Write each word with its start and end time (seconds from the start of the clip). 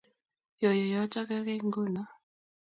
Yoyo 0.61 0.85
yoto 0.93 1.19
keikei 1.27 1.61
nguno 1.67 2.01